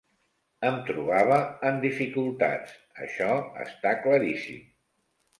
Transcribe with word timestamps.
Em 0.67 0.77
trobava 0.85 1.35
en 1.71 1.75
dificultats, 1.83 2.71
això 3.03 3.27
està 3.65 3.93
claríssim. 4.07 4.65